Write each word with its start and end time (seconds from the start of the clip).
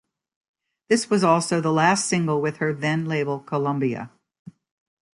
This 0.89 1.11
was 1.11 1.23
also 1.23 1.61
the 1.61 1.71
last 1.71 2.07
single 2.07 2.41
with 2.41 2.57
her 2.57 2.73
then 2.73 3.05
label 3.05 3.37
Columbia. 3.39 4.09